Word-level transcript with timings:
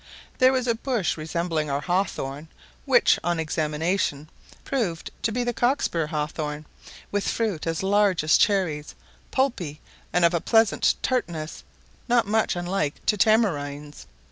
There 0.39 0.51
was 0.51 0.65
a 0.65 0.73
bush 0.73 1.15
resembling 1.15 1.69
our 1.69 1.81
hawthorn, 1.81 2.47
which, 2.85 3.19
on 3.23 3.39
examination, 3.39 4.31
proved 4.63 5.11
to 5.21 5.31
be 5.31 5.43
the 5.43 5.53
cockspur 5.53 6.07
hawthorn, 6.07 6.65
with 7.11 7.27
fruit 7.27 7.67
as 7.67 7.83
large 7.83 8.23
as 8.23 8.35
cherries, 8.39 8.95
pulpy, 9.29 9.79
and 10.11 10.25
of 10.25 10.33
a 10.33 10.41
pleasant 10.41 10.95
tartness 11.03 11.63
not 12.07 12.25
much 12.25 12.55
unlike 12.55 12.95
to 13.05 13.15
tamarinds. 13.15 14.07